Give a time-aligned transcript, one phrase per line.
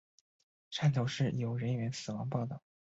[0.71, 2.59] 汕头市有人员死亡报导。